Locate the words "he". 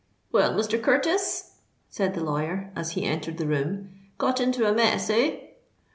2.93-3.05